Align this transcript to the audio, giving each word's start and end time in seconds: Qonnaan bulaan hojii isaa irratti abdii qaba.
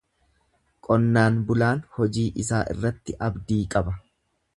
Qonnaan 0.87 1.37
bulaan 1.51 1.83
hojii 1.97 2.25
isaa 2.45 2.63
irratti 2.77 3.17
abdii 3.29 3.61
qaba. 3.77 3.95